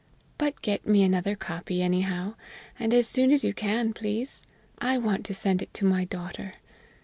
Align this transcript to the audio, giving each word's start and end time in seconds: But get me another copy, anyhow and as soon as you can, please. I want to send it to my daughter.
But 0.39 0.63
get 0.63 0.87
me 0.87 1.03
another 1.03 1.35
copy, 1.35 1.83
anyhow 1.83 2.33
and 2.79 2.91
as 2.91 3.07
soon 3.07 3.29
as 3.31 3.43
you 3.43 3.53
can, 3.53 3.93
please. 3.93 4.41
I 4.79 4.97
want 4.97 5.23
to 5.25 5.33
send 5.35 5.61
it 5.61 5.71
to 5.75 5.85
my 5.85 6.05
daughter. 6.05 6.53